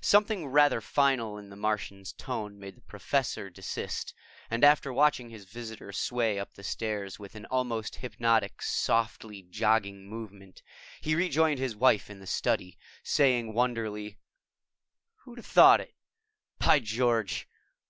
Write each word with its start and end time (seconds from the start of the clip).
Something 0.00 0.46
rather 0.46 0.80
final 0.80 1.36
in 1.36 1.50
the 1.50 1.56
Martian's 1.56 2.12
tone 2.12 2.60
made 2.60 2.76
the 2.76 2.80
Professor 2.82 3.50
desist, 3.50 4.14
and 4.48 4.62
after 4.62 4.92
watching 4.92 5.30
his 5.30 5.46
visitor 5.46 5.90
sway 5.90 6.38
up 6.38 6.54
the 6.54 6.62
stairs 6.62 7.18
with 7.18 7.34
an 7.34 7.44
almost 7.46 7.96
hypnotic 7.96 8.62
softly 8.62 9.42
jogging 9.42 10.08
movement, 10.08 10.62
he 11.00 11.16
rejoined 11.16 11.58
his 11.58 11.74
wife 11.74 12.08
in 12.08 12.20
the 12.20 12.26
study, 12.28 12.78
saying 13.02 13.52
wonderingly, 13.52 14.16
"Who'd 15.24 15.38
have 15.38 15.46
thought 15.46 15.80
it, 15.80 15.92
by 16.60 16.78
George! 16.78 17.48